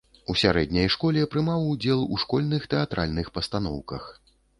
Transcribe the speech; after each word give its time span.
У 0.33 0.35
сярэдняй 0.43 0.87
школе 0.93 1.25
прымаў 1.35 1.67
удзел 1.73 2.01
у 2.15 2.17
школьных 2.23 2.65
тэатральных 2.71 3.29
пастаноўках. 3.37 4.09